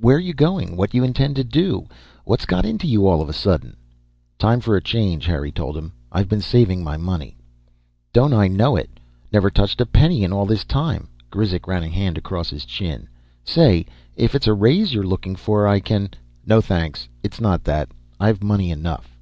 [0.00, 1.88] Where you going, what you intend to do?
[2.24, 3.74] What's got into you all of a sudden?"
[4.38, 5.90] "Time for a change," Harry told him.
[6.12, 7.36] "I've been saving my money."
[8.12, 9.00] "Don't I know it?
[9.32, 13.08] Never touched a penny in all this time." Grizek ran a hand across his chin.
[13.42, 13.84] "Say,
[14.14, 16.10] if it's a raise you're looking for, I can"
[16.46, 17.08] "No, thanks.
[17.24, 17.88] It's not that.
[18.20, 19.16] I've money enough."